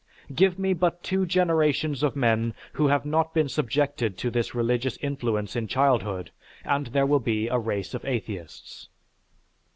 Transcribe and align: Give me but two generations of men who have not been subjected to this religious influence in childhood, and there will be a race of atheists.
Give 0.33 0.57
me 0.57 0.73
but 0.73 1.03
two 1.03 1.27
generations 1.27 2.01
of 2.01 2.15
men 2.15 2.55
who 2.73 2.87
have 2.87 3.05
not 3.05 3.35
been 3.35 3.47
subjected 3.47 4.17
to 4.17 4.31
this 4.31 4.55
religious 4.55 4.97
influence 4.99 5.55
in 5.55 5.67
childhood, 5.67 6.31
and 6.63 6.87
there 6.87 7.05
will 7.05 7.19
be 7.19 7.47
a 7.47 7.59
race 7.59 7.93
of 7.93 8.03
atheists. 8.03 8.89